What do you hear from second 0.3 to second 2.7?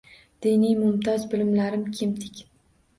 Diniy, mumtoz bilimlarim kemtik.